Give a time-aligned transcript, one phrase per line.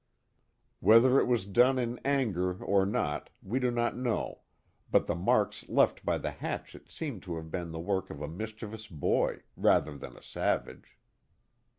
[0.79, 4.39] Whether it was done in anger or not, we do not know,
[4.89, 8.27] but the marks left by the hatchet seem to have been the work of a
[8.27, 10.97] mischievous boy, rather than a savage.